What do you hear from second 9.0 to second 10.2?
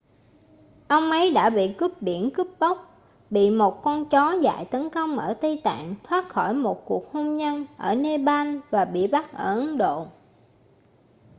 bắt ở ấn độ